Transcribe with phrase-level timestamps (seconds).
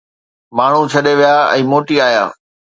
[0.57, 2.25] ماڻهو ڇڏي ويا ۽ موٽي آيا